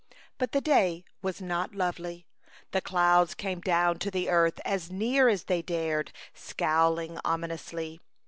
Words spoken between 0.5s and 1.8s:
the day was not